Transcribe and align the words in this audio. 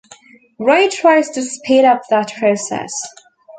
Ray 0.57 0.89
tries 0.89 1.29
to 1.29 1.43
speed 1.43 1.85
up 1.85 2.01
that 2.09 2.33
process. 2.33 2.91